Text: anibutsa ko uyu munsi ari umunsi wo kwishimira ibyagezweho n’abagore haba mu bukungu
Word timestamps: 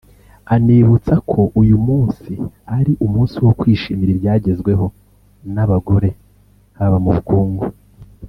anibutsa 0.55 1.15
ko 1.29 1.41
uyu 1.61 1.77
munsi 1.87 2.31
ari 2.77 2.91
umunsi 3.05 3.35
wo 3.45 3.51
kwishimira 3.59 4.09
ibyagezweho 4.13 4.85
n’abagore 5.53 6.09
haba 6.77 6.97
mu 7.05 7.11
bukungu 7.17 7.65